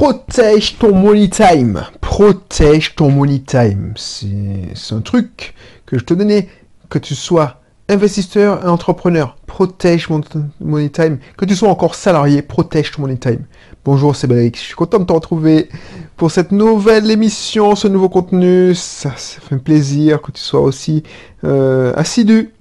[0.00, 1.84] Protège ton money time.
[2.00, 3.92] Protège ton money time.
[3.96, 5.52] C'est un truc
[5.84, 6.48] que je te donnais,
[6.88, 9.36] que tu sois investisseur entrepreneur.
[9.46, 10.22] Protège mon
[10.58, 11.18] money time.
[11.36, 13.44] Que tu sois encore salarié, protège ton money time.
[13.84, 14.56] Bonjour, c'est Béric.
[14.56, 15.68] Je suis content de te retrouver
[16.16, 18.74] pour cette nouvelle émission, ce nouveau contenu.
[18.74, 21.02] Ça, fait plaisir que tu sois aussi
[21.44, 22.54] euh, assidu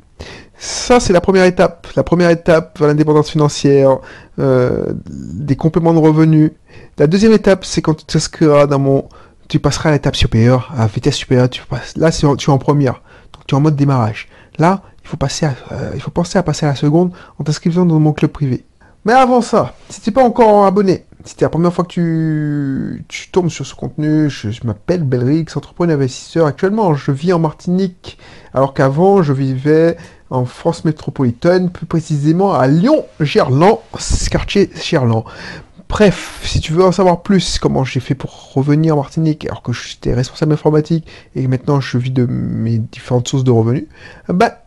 [0.60, 1.88] ça, c'est la première étape.
[1.96, 4.00] La première étape vers l'indépendance financière,
[4.40, 6.52] euh, des compléments de revenus.
[6.98, 9.08] La deuxième étape, c'est quand tu t'inscriras dans mon...
[9.48, 11.50] Tu passeras à l'étape supérieure, à vitesse supérieure.
[11.50, 13.02] Tu passes, là, tu es en première.
[13.34, 14.28] Donc, tu es en mode démarrage.
[14.58, 17.86] Là, il faut, passer euh, il faut penser à passer à la seconde en t'inscrivant
[17.86, 18.66] dans mon club privé.
[19.06, 23.30] Mais avant ça, si tu n'es pas encore abonné, c'est la première fois que tu,
[23.32, 26.46] tombes sur ce contenu, je, m'appelle Belrix, entrepreneur investisseur.
[26.46, 28.18] Actuellement, je vis en Martinique,
[28.54, 29.98] alors qu'avant, je vivais
[30.30, 33.80] en France métropolitaine, plus précisément à Lyon-Gerland,
[34.32, 35.26] quartier Gerland.
[35.90, 39.64] Bref, si tu veux en savoir plus comment j'ai fait pour revenir en Martinique alors
[39.64, 43.88] que j'étais responsable informatique et maintenant je vis de mes différentes sources de revenus,
[44.28, 44.62] bah,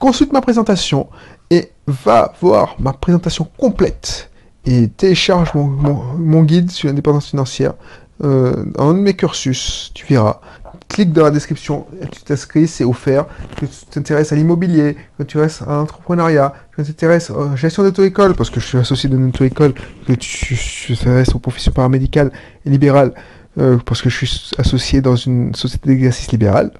[0.00, 1.08] consulte ma présentation
[1.50, 4.30] et va voir ma présentation complète
[4.66, 7.74] et télécharge mon, guide sur l'indépendance financière
[8.22, 10.40] euh, dans un de mes cursus, tu verras
[10.88, 13.26] clique dans la description, tu t'inscris, c'est offert.
[13.56, 17.56] Que tu t'intéresses à l'immobilier, que tu restes à l'entrepreneuriat, que tu t'intéresses à la
[17.56, 19.74] gestion d'auto-école, parce que je suis associé d'une auto-école,
[20.06, 20.56] que tu
[20.88, 22.30] t'intéresses aux professions paramédicales
[22.64, 23.12] et libérales,
[23.58, 26.70] euh, parce que je suis associé dans une société d'exercice libéral.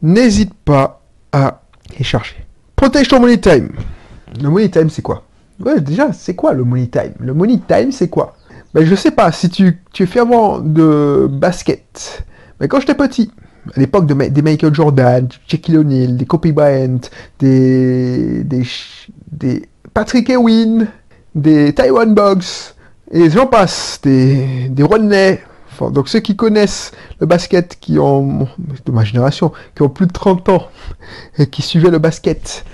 [0.00, 1.02] N'hésite pas
[1.32, 1.62] à
[2.00, 2.46] chercher.
[2.76, 3.72] Protège ton money time.
[4.40, 5.24] Le money time, c'est quoi?
[5.64, 7.14] Ouais, déjà, c'est quoi le money time?
[7.18, 8.36] Le money time, c'est quoi?
[8.74, 12.24] Ben, Je sais pas, si tu, tu es fervent de basket,
[12.60, 13.30] mais quand j'étais petit,
[13.74, 17.00] à l'époque de, des Michael Jordan, Shaquille O'Neal, des Kobe Bryant,
[17.38, 20.86] des, des, Patrick Ewing,
[21.34, 22.72] des Taiwan Bugs,
[23.10, 25.40] et j'en passe, des, des Rodney,
[25.80, 28.48] donc ceux qui connaissent le basket, qui ont,
[28.84, 30.68] de ma génération, qui ont plus de 30 ans,
[31.38, 32.64] et qui suivaient le basket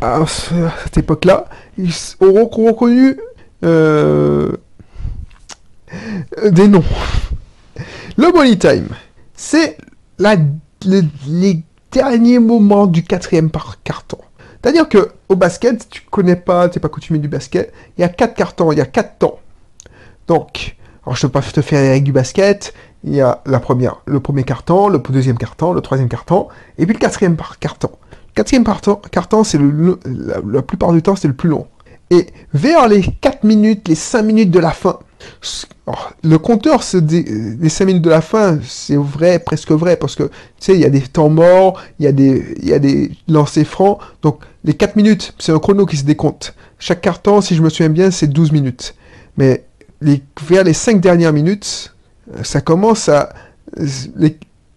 [0.00, 1.46] à cette époque-là,
[1.82, 3.18] ils auront reconnu
[3.64, 4.52] euh,
[6.50, 6.84] des noms.
[8.16, 8.88] Le money time,
[9.34, 9.76] c'est
[10.84, 13.50] les derniers moments du quatrième
[13.84, 14.18] carton.
[14.62, 18.04] C'est-à-dire que au basket, tu connais pas, tu n'es pas coutumier du basket, il y
[18.04, 19.38] a quatre cartons, il y a quatre temps.
[20.26, 22.74] Donc, alors je ne peux pas te faire les règles du basket,
[23.04, 26.84] il y a la première, le premier carton, le deuxième carton, le troisième carton, et
[26.84, 27.90] puis le quatrième carton.
[28.40, 31.66] Quatrième carton, c'est la, plupart du temps, c'est le plus long.
[32.08, 34.98] Et vers les 4 minutes, les 5 minutes de la fin,
[36.24, 36.80] le compteur,
[37.10, 40.30] les 5 minutes de la fin, c'est vrai, presque vrai, parce que, tu
[40.60, 42.78] sais, il y a des temps morts, il y a des, y a
[43.28, 46.54] lancers francs, donc les 4 minutes, c'est un chrono qui se décompte.
[46.78, 48.94] Chaque carton, si je me souviens bien, c'est 12 minutes.
[49.36, 49.64] Mais
[50.40, 51.94] vers les 5 dernières minutes,
[52.42, 53.34] ça commence à...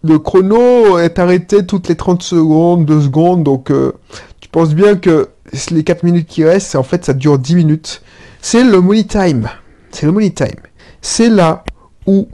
[0.04, 3.92] le chrono est arrêté toutes les 30 secondes, 2 secondes, donc euh,
[4.40, 5.30] tu penses bien que
[5.70, 8.02] les 4 minutes qui restent, en fait, ça dure 10 minutes.
[8.40, 9.48] C'est le money time
[9.94, 10.60] c'est le money time.
[11.00, 11.64] C'est là
[12.06, 12.28] où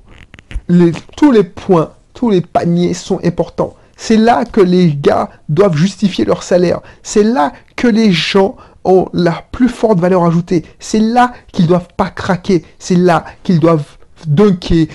[1.16, 3.76] tous les points, tous les paniers sont importants.
[3.97, 6.81] C'est là que les gars doivent justifier leur salaire.
[7.02, 10.64] C'est là que les gens ont la plus forte valeur ajoutée.
[10.78, 12.64] C'est là qu'ils doivent pas craquer.
[12.78, 14.86] C'est là qu'ils doivent dunker,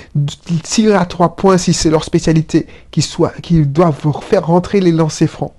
[0.63, 5.53] tirer à trois points si c'est leur spécialité, qu'ils doivent faire rentrer les lancers francs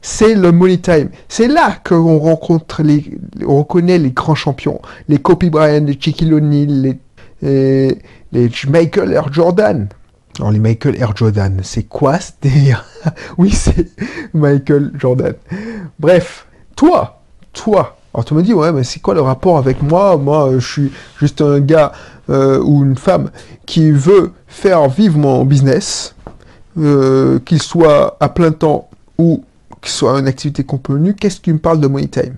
[0.00, 1.10] c'est le money time.
[1.28, 6.32] C'est là qu'on rencontre les, on reconnaît les grands champions, les Kobe Bryant, les Shaquille
[6.32, 6.96] O'Neal,
[7.42, 7.98] les,
[8.32, 9.88] les, Michael Air Jordan.
[10.38, 12.84] Alors les Michael Air Jordan, c'est quoi ce délire?
[13.38, 13.88] Oui, c'est
[14.34, 15.34] Michael Jordan.
[15.98, 16.46] Bref,
[16.76, 17.20] toi,
[17.52, 17.96] toi.
[18.14, 20.16] Alors tu me dis, ouais, mais c'est quoi le rapport avec moi?
[20.16, 21.92] Moi, je suis juste un gars
[22.30, 23.30] euh, ou une femme
[23.66, 26.14] qui veut faire vivre mon business,
[26.78, 29.44] euh, qu'il soit à plein temps ou
[29.82, 32.36] ce soit une activité convenue, qu'est-ce qui me parle de money time?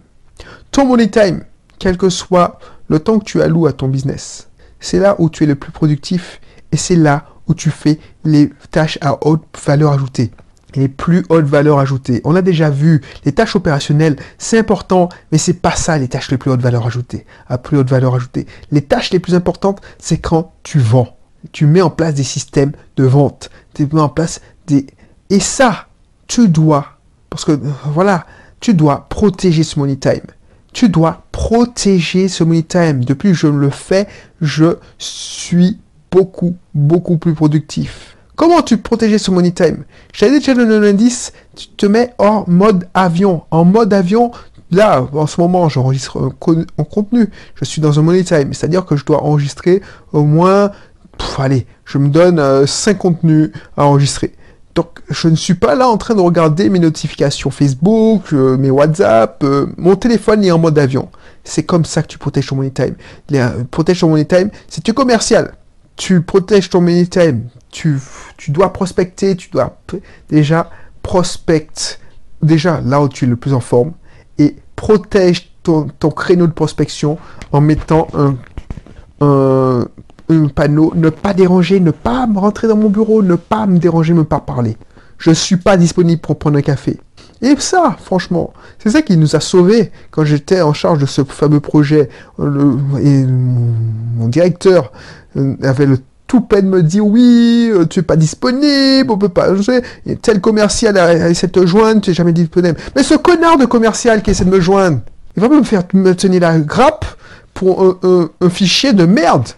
[0.70, 1.44] Ton money time,
[1.78, 2.58] quel que soit
[2.88, 5.72] le temps que tu alloues à ton business, c'est là où tu es le plus
[5.72, 6.40] productif
[6.72, 10.31] et c'est là où tu fais les tâches à haute valeur ajoutée.
[10.75, 12.20] Les plus hautes valeurs ajoutées.
[12.25, 16.31] On a déjà vu les tâches opérationnelles, c'est important, mais c'est pas ça les tâches
[16.31, 17.26] les plus hautes valeur ajoutées.
[17.49, 17.78] À plus.
[18.70, 21.17] Les tâches les plus importantes, c'est quand tu vends.
[21.52, 23.50] Tu mets en place des systèmes de vente.
[23.75, 24.87] Tu mets en place des...
[25.31, 25.87] Et ça,
[26.26, 27.00] tu dois
[27.31, 28.26] parce que, voilà,
[28.58, 30.26] tu dois protéger ce money time.
[30.72, 33.05] Tu dois protéger ce money time.
[33.05, 34.06] Depuis que je le fais,
[34.40, 35.78] je suis
[36.11, 38.17] beaucoup, beaucoup plus productif.
[38.40, 39.84] Comment tu protéger ce money time?
[40.14, 43.42] J'avais déjà donné un indice, tu te mets en mode avion.
[43.50, 44.31] En mode avion,
[44.70, 47.28] là, en ce moment, j'enregistre un, con- un contenu.
[47.56, 48.54] Je suis dans un money time.
[48.54, 49.82] C'est-à-dire que je dois enregistrer
[50.14, 50.70] au moins,
[51.19, 54.32] pff, allez, je me donne 5 contenus à enregistrer.
[54.75, 58.70] Donc, je ne suis pas là en train de regarder mes notifications Facebook, euh, mes
[58.70, 59.44] WhatsApp.
[59.44, 61.10] euh, mon téléphone est en mode avion.
[61.44, 62.94] C'est comme ça que tu protèges ton money time.
[63.34, 65.52] Euh, protège ton money time, c'est tu es commercial.
[66.00, 67.50] Tu protèges ton time.
[67.70, 67.99] Tu,
[68.38, 69.76] tu dois prospecter, tu dois
[70.31, 70.70] déjà
[71.02, 72.00] prospecte
[72.41, 73.93] déjà là où tu es le plus en forme
[74.38, 77.19] et protège ton, créneau de prospection
[77.52, 78.08] en mettant
[79.20, 79.85] un,
[80.55, 84.14] panneau ne pas déranger, ne pas me rentrer dans mon bureau, ne pas me déranger,
[84.14, 84.79] me pas parler.
[85.19, 86.99] Je suis pas disponible pour prendre un café.
[87.43, 91.25] Et ça, franchement, c'est ça qui nous a sauvés quand j'étais en charge de ce
[91.25, 92.08] fameux projet.
[92.38, 94.93] Mon, directeur
[95.62, 95.99] avait le
[96.31, 99.49] tout peine me dire oui, euh, tu es pas disponible, on peut pas.
[100.23, 102.79] Tel commercial a, essayé de te joindre, tu es jamais disponible.
[102.94, 105.00] Mais ce connard de commercial qui essaie de me joindre,
[105.37, 107.05] il va me faire me tenir la grappe
[107.53, 109.49] pour un, fichier de merde.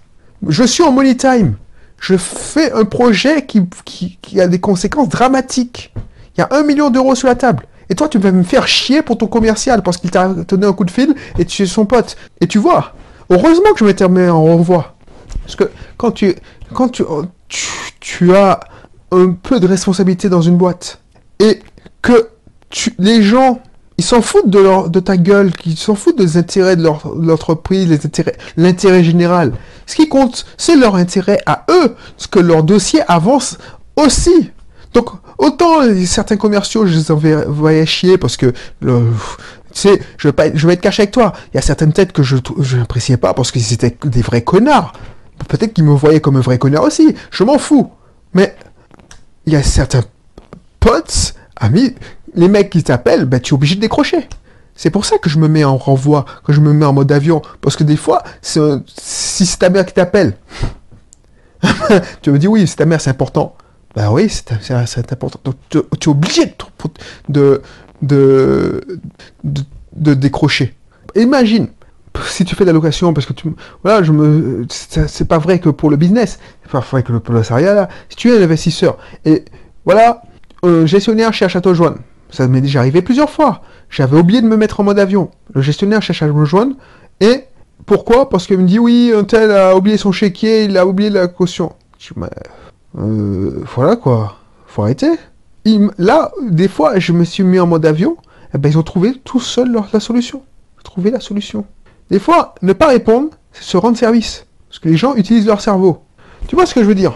[0.48, 1.56] Je suis en money time.
[2.00, 5.92] Je fais un projet qui, qui, a des conséquences dramatiques.
[6.36, 7.66] Il y a un million d'euros sur la table.
[7.90, 10.72] Et toi, tu vas me faire chier pour ton commercial parce qu'il t'a donné un
[10.72, 12.16] coup de fil et tu es son pote.
[12.40, 12.94] Et tu vois,
[13.28, 14.91] heureusement que je m'étais mis en renvoi.
[15.44, 15.64] Parce que
[15.96, 16.34] quand tu,
[16.72, 17.02] quand tu,
[17.48, 17.66] tu,
[18.00, 18.60] tu as
[19.10, 21.00] un peu de responsabilité dans une boîte
[21.38, 21.60] et
[22.00, 22.28] que
[22.70, 23.60] tu, les gens,
[23.98, 27.12] ils s'en foutent de, leur, de ta gueule, qu'ils s'en foutent des intérêts de leur,
[27.14, 27.90] l'entreprise,
[28.56, 29.52] l'intérêt général.
[29.86, 33.58] Ce qui compte, c'est leur intérêt à eux, ce que leur dossier avance
[33.96, 34.50] aussi.
[34.94, 38.90] Donc, autant certains commerciaux, je les enverrais- voyais chier parce que, tu
[39.72, 41.32] sais, je vais, pas je vais être caché avec toi.
[41.52, 44.42] Il y a certaines têtes que je je n'appréciais pas parce qu'ils étaient des vrais
[44.42, 44.92] connards.
[45.48, 47.14] Peut-être qu'ils me voyaient comme un vrai connard aussi.
[47.30, 47.90] Je m'en fous.
[48.34, 48.56] Mais
[49.46, 50.02] il y a certains
[50.80, 51.94] potes, amis,
[52.34, 54.28] les mecs qui t'appellent, ben, tu es obligé de décrocher.
[54.74, 57.12] C'est pour ça que je me mets en renvoi, que je me mets en mode
[57.12, 57.42] avion.
[57.60, 60.34] Parce que des fois, si c'est ta mère qui t'appelle,
[62.22, 63.54] tu me dis oui, c'est ta mère, c'est important.
[63.94, 65.38] Bah oui, c'est ta- c'est c'est important.
[65.44, 66.54] Donc tu, es obligé
[67.28, 67.60] de,
[68.00, 68.80] de,
[69.44, 70.74] de décrocher.
[71.14, 71.68] Imagine,
[72.26, 73.48] si tu fais de la location, parce que tu,
[73.82, 77.34] voilà, je me, c'est pas vrai que pour le business, c'est pas vrai que pour
[77.34, 77.88] le salariat là.
[78.08, 79.44] Si tu es un investisseur et
[79.84, 80.22] voilà,
[80.62, 81.98] un gestionnaire cherche à te joindre.
[82.30, 83.62] Ça m'est déjà arrivé plusieurs fois.
[83.90, 85.30] J'avais oublié de me mettre en mode avion.
[85.54, 86.76] Le gestionnaire cherche à me joindre
[87.20, 87.44] et
[87.84, 88.28] pourquoi?
[88.28, 91.28] Parce qu'il me dit oui, un tel a oublié son chéquier, il a oublié la
[91.28, 91.72] caution.
[91.98, 92.12] Je
[92.98, 94.36] euh, voilà quoi,
[94.66, 95.10] faut arrêter.
[95.98, 98.16] Là, des fois, je me suis mis en mode avion,
[98.54, 100.42] et ben, ils ont trouvé tout seul leur- la solution.
[100.82, 101.64] Trouvé la solution.
[102.12, 104.44] Des fois, ne pas répondre, c'est se rendre service.
[104.68, 106.02] Parce que les gens utilisent leur cerveau.
[106.46, 107.14] Tu vois ce que je veux dire?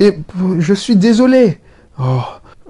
[0.00, 0.18] Et
[0.58, 1.60] je suis désolé.
[1.96, 2.22] Oh,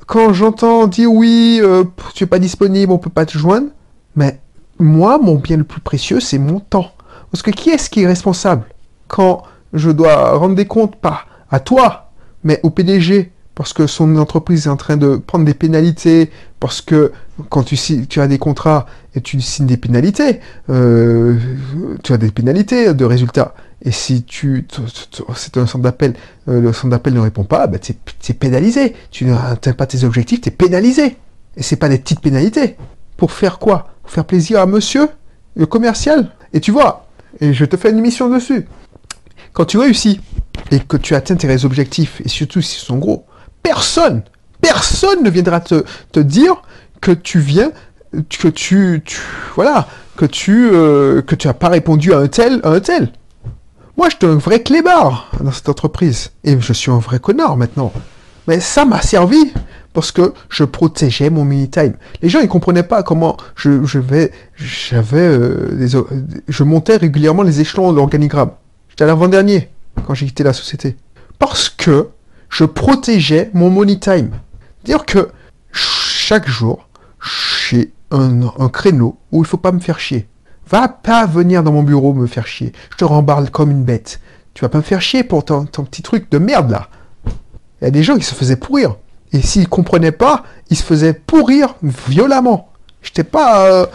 [0.06, 1.84] quand j'entends dire oui, euh,
[2.14, 3.68] tu es pas disponible, on peut pas te joindre,
[4.16, 4.38] mais
[4.78, 6.92] moi, mon bien le plus précieux, c'est mon temps.
[7.32, 8.66] Parce que qui est-ce qui est responsable?
[9.08, 12.10] Quand je dois rendre des comptes pas à toi,
[12.44, 16.30] mais au PDG parce que son entreprise est en train de prendre des pénalités,
[16.60, 17.12] parce que
[17.50, 17.76] quand tu,
[18.06, 20.40] tu as des contrats et tu signes des pénalités,
[20.70, 21.36] euh,
[22.02, 23.54] tu as des pénalités de résultats.
[23.82, 24.66] Et si tu,
[25.34, 26.14] c'est un centre d'appel,
[26.48, 28.94] euh, le centre d'appel ne répond pas, bah tu es pénalisé.
[29.10, 31.18] Tu n'atteins pas tes objectifs, tu es pénalisé.
[31.54, 32.78] Et c'est pas des petites pénalités.
[33.18, 33.88] Pour faire quoi?
[34.00, 35.06] Pour faire plaisir à monsieur,
[35.54, 36.30] le commercial?
[36.54, 37.08] Et tu vois,
[37.42, 38.66] et je te fais une émission dessus.
[39.52, 40.18] Quand tu réussis
[40.70, 43.26] et que tu atteins tes objectifs, et surtout s'ils sont gros,
[43.62, 44.22] personne,
[44.60, 46.62] personne ne viendra te, te dire
[47.00, 47.72] que tu viens,
[48.12, 49.18] que tu, tu
[49.54, 49.86] voilà,
[50.16, 53.12] que tu, euh, que tu as pas répondu à un tel, à un tel.
[53.96, 56.30] Moi, j'étais un vrai clébard dans cette entreprise.
[56.44, 57.92] Et je suis un vrai connard maintenant.
[58.48, 59.52] Mais ça m'a servi
[59.92, 61.94] parce que je protégeais mon mini time.
[62.22, 65.86] Les gens ils comprenaient pas comment je, je vais, j'avais euh,
[66.48, 68.52] je montais régulièrement les échelons de l'organigramme.
[68.88, 69.68] J'étais à l'avant-dernier
[70.06, 70.96] quand j'ai quitté la société
[71.38, 72.08] parce que
[72.50, 74.30] je protégeais mon money time.
[74.84, 75.30] Dire que
[75.72, 76.88] chaque jour
[77.22, 80.28] j'ai un, créneau où il faut pas me faire chier.
[80.68, 82.72] Va pas venir dans mon bureau me faire chier.
[82.90, 84.20] Je te rembarle comme une bête.
[84.54, 86.88] Tu vas pas me faire chier pour ton, petit truc de merde là.
[87.80, 88.96] Il y a des gens qui se faisaient pourrir.
[89.32, 92.68] Et s'ils comprenaient pas, ils se faisaient pourrir violemment.
[93.02, 93.66] J'étais pas.
[93.66, 93.86] euh,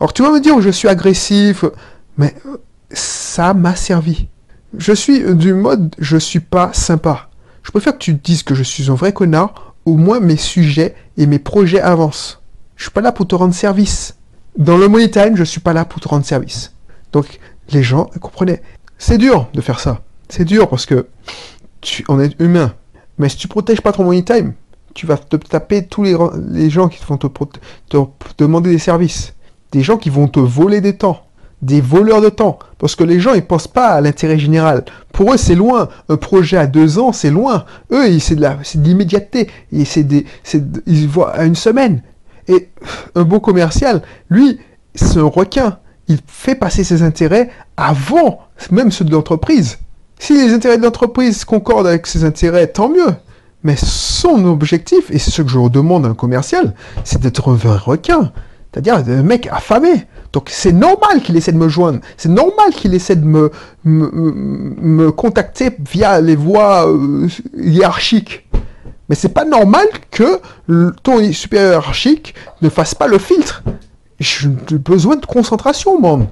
[0.00, 1.64] Alors tu vas me dire que je suis agressif,
[2.16, 2.34] mais
[2.90, 4.28] ça m'a servi.
[4.78, 7.28] Je suis du mode je suis pas sympa.
[7.64, 10.94] Je préfère que tu dises que je suis un vrai connard, au moins mes sujets
[11.16, 12.40] et mes projets avancent.
[12.76, 14.16] Je suis pas là pour te rendre service.
[14.56, 16.72] Dans le money time, je suis pas là pour te rendre service.
[17.12, 17.40] Donc
[17.70, 18.62] les gens comprenaient.
[18.98, 20.02] C'est dur de faire ça.
[20.28, 21.08] C'est dur parce que
[21.80, 22.74] tu, on est humain.
[23.18, 24.52] Mais si tu protèges pas ton money time,
[24.94, 27.98] tu vas te taper tous les, gens qui vont te, te
[28.38, 29.34] demander des services.
[29.72, 31.26] des gens qui vont te voler des temps,
[31.62, 34.84] des voleurs de temps, parce que les gens ils pensent pas à l'intérêt général.
[35.12, 35.88] Pour eux c'est loin.
[36.08, 37.64] Un projet à deux ans c'est loin.
[37.90, 38.46] Eux c'est de
[38.82, 39.48] l'immédiateté.
[39.72, 42.02] Ils voient à une semaine.
[42.48, 42.68] Et
[43.14, 44.60] un bon commercial, lui,
[44.94, 45.78] c'est un requin.
[46.08, 49.78] Il fait passer ses intérêts avant même ceux de l'entreprise.
[50.18, 53.14] Si les intérêts de l'entreprise concordent avec ses intérêts, tant mieux.
[53.62, 57.54] Mais son objectif, et c'est ce que je demande à un commercial, c'est d'être un
[57.54, 58.30] vrai requin.
[58.70, 60.06] C'est-à-dire un mec affamé.
[60.34, 62.00] Donc c'est normal qu'il essaie de me joindre.
[62.16, 63.52] C'est normal qu'il essaie de me,
[63.84, 68.44] me, contacter via les voies euh, hiérarchiques.
[69.08, 70.40] Mais c'est pas normal que
[71.04, 73.62] ton supérieur hiérarchique ne fasse pas le filtre.
[74.18, 76.26] J'ai besoin de concentration, man.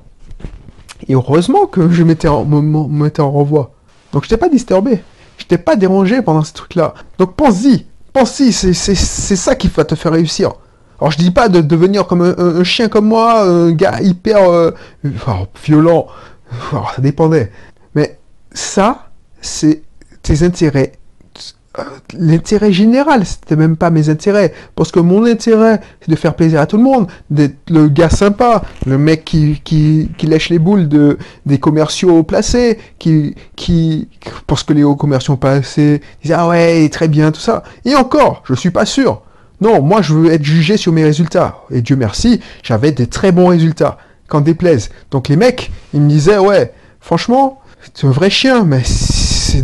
[1.07, 3.73] Et heureusement que je m'étais en, en renvoi.
[4.13, 5.01] Donc je t'ai pas disturbé.
[5.39, 6.95] Je t'ai pas dérangé pendant ce truc-là.
[7.19, 7.87] Donc pense-y.
[8.13, 10.55] Pense-y, c'est ça qui va te faire réussir.
[11.03, 14.71] Alors je dis pas de devenir comme un, chien comme moi, un gars hyper euh,
[15.65, 16.07] violent.
[16.95, 17.51] ça dépendait.
[17.97, 18.21] Mais
[18.53, 19.09] ça,
[19.41, 19.83] c'est
[20.23, 20.93] tes intérêts
[22.17, 24.53] l'intérêt général, c'était même pas mes intérêts.
[24.77, 28.11] Parce que mon intérêt, c'est de faire plaisir à tout le monde, d'être le gars
[28.11, 34.07] sympa, le mec qui, qui, lèche les boules de, des commerciaux placés, qui, qui,
[34.47, 37.65] parce que les hauts commerciaux placés disent, ah ouais, très bien, tout ça.
[37.87, 39.23] Et encore, je suis pas sûr.
[39.63, 41.61] Non, moi, je veux être jugé sur mes résultats.
[41.71, 44.91] Et Dieu merci, j'avais des très bons résultats, quand déplaise.
[45.13, 47.61] Donc les mecs, ils me disaient, ouais, franchement,
[47.95, 49.63] c'est un vrai chien, mais c'est,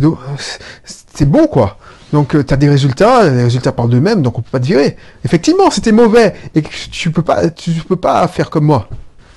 [1.25, 1.77] bon, quoi.
[2.13, 4.67] Donc euh, tu as des résultats, les résultats parlent d'eux-mêmes, donc on peut pas te
[4.67, 4.95] virer.
[5.25, 8.87] Effectivement, c'était mauvais et tu peux pas, tu peux pas faire comme moi.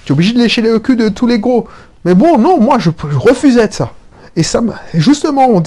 [0.05, 1.67] Tu es obligé de lécher le cul de tous les gros.
[2.05, 3.93] Mais bon, non, moi je, refusais de ça.
[4.37, 4.63] Et ça,
[4.95, 5.61] justement,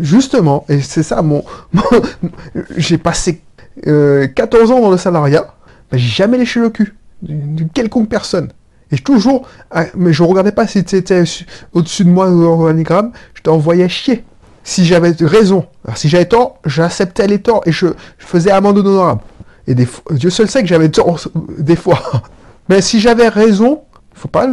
[0.00, 1.44] justement, et c'est ça mon,
[2.76, 3.42] j'ai passé
[3.82, 5.54] 14 euh, ans dans le salariat,
[5.90, 8.50] mais j'ai jamais léché le cul de quelconque personne.
[8.90, 11.24] Et toujours, ah, mais je regardais pas si tu étais
[11.72, 14.24] au-dessus de moi ou organigramme, je t'envoyais chier
[14.68, 17.86] si j'avais raison, si j'avais tort, j'acceptais les torts et je,
[18.18, 19.22] faisais amende honorable.
[19.66, 21.18] Et Dieu seul sait que j'avais tort
[21.58, 22.02] des fois.
[22.68, 23.80] Mais si j'avais raison,
[24.12, 24.46] faut pas.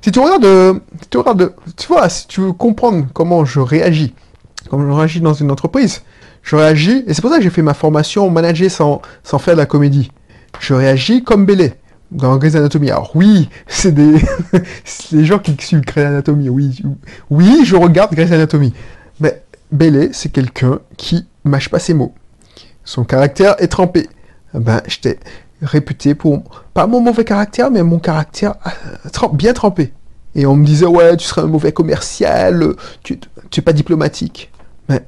[0.00, 4.14] Si tu regardes, si tu regardes, tu vois, si tu veux comprendre comment je réagis,
[4.70, 6.02] comment je réagis dans une entreprise,
[6.48, 9.52] je réagis, et c'est pour ça que j'ai fait ma formation manager sans, sans faire
[9.52, 10.10] de la comédie.
[10.60, 11.74] Je réagis comme Bélé
[12.10, 12.90] dans Grey's Anatomy.
[12.90, 14.14] Alors oui, c'est des,
[15.12, 16.48] les gens qui suivent Grey's Anatomy.
[16.48, 16.82] Oui,
[17.28, 18.72] oui, je regarde Grey's Anatomy.
[19.20, 22.14] Mais Bélé, c'est quelqu'un qui mâche pas ses mots.
[22.82, 24.08] Son caractère est trempé.
[24.54, 25.18] Ben, j'étais
[25.60, 29.92] réputé pour, pas mon mauvais caractère, mais mon caractère euh, bien trempé.
[30.34, 33.20] Et on me disait, ouais, tu serais un mauvais commercial, tu
[33.54, 34.50] n'es pas diplomatique.
[34.88, 35.02] Mais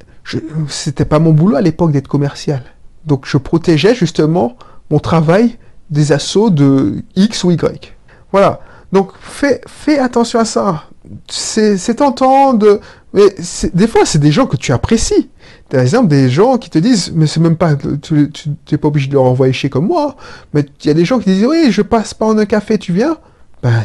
[0.69, 2.63] c'était pas mon boulot à l'époque d'être commercial.
[3.07, 4.57] Donc je protégeais justement
[4.91, 5.57] mon travail
[5.91, 7.95] des assauts de X ou Y.
[8.33, 8.61] Voilà.
[8.93, 10.85] Donc fais, fais attention à ça.
[11.29, 12.81] C'est tentant de,
[13.13, 13.35] mais
[13.75, 15.31] des fois, c'est des gens que tu apprécies.
[15.69, 18.31] Par exemple, des gens qui te disent, mais c'est même pas, tu
[18.71, 20.17] n'es pas obligé de leur envoyer chez comme moi,
[20.55, 22.79] mais il y a des gens qui disent, oui, je passe pas en un café,
[22.79, 23.17] tu viens?
[23.63, 23.83] Ben,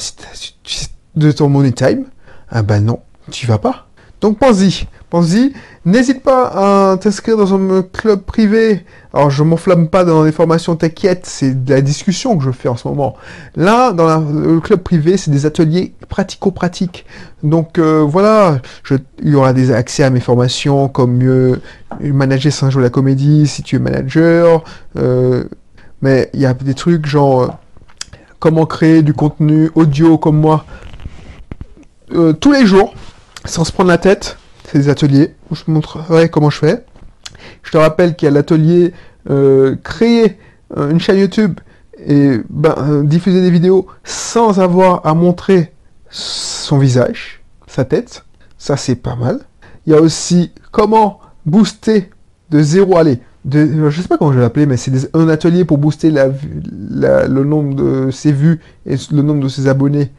[1.16, 2.06] de ton money time,
[2.50, 3.00] ah ben non,
[3.32, 3.85] tu vas pas.
[4.26, 5.54] Donc pense-y, pense-y.
[5.86, 6.48] N'hésite pas
[6.94, 8.84] à t'inscrire dans un club privé.
[9.14, 12.68] Alors je m'enflamme pas dans les formations, t'inquiète, c'est de la discussion que je fais
[12.68, 13.16] en ce moment.
[13.56, 17.06] Là, dans le club privé, c'est des ateliers pratico-pratiques.
[17.44, 18.62] Donc euh, voilà,
[19.22, 21.62] il y aura des accès à mes formations comme mieux
[22.02, 24.64] manager sans jouer la comédie si tu es manager.
[24.98, 25.44] Euh,
[26.02, 27.48] mais il y a des trucs genre euh,
[28.40, 30.66] comment créer du contenu audio comme moi
[32.40, 32.94] tous les jours
[33.46, 36.86] sans se prendre la tête, c'est des ateliers où je te montrerai comment je fais.
[37.64, 38.94] Je te rappelle qu'il y a l'atelier
[39.30, 40.38] euh, créer
[40.78, 41.60] euh, une chaîne YouTube
[42.06, 45.74] et ben, euh, diffuser des vidéos sans avoir à montrer
[46.10, 48.26] son visage, sa tête.
[48.58, 49.40] Ça, c'est pas mal.
[49.86, 52.10] Il y a aussi comment booster
[52.50, 55.66] de zéro, allez, de, je sais pas comment je vais l'appeler, mais c'est un atelier
[55.66, 60.12] pour booster le nombre de ses vues et le nombre de ses abonnés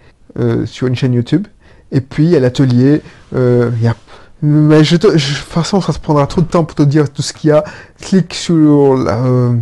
[0.67, 1.47] sur une chaîne YouTube.
[1.93, 3.03] Et puis, l'atelier,
[3.35, 3.95] euh, il y a
[4.43, 7.23] mais je de toute façon, ça se prendra trop de temps pour te dire tout
[7.23, 7.65] ce qu'il y a.
[8.01, 9.55] Clique sur euh,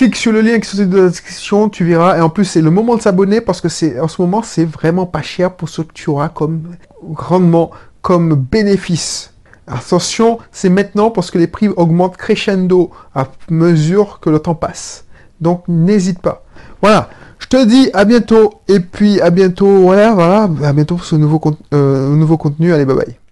[0.00, 2.16] le lien qui est dans la description, tu verras.
[2.16, 4.64] Et en plus, c'est le moment de s'abonner parce que c'est en ce moment, c'est
[4.64, 6.76] vraiment pas cher pour ce que tu auras comme
[7.14, 7.70] rendement,
[8.00, 9.34] comme bénéfice.
[9.66, 15.04] Attention, c'est maintenant parce que les prix augmentent crescendo à mesure que le temps passe.
[15.42, 16.42] Donc, n'hésite pas.
[16.80, 17.10] Voilà.
[17.38, 19.82] Je te dis à bientôt et puis à bientôt.
[19.82, 21.40] Voilà, voilà, à bientôt pour ce nouveau,
[21.72, 22.72] euh, nouveau contenu.
[22.72, 23.27] Allez, bye bye.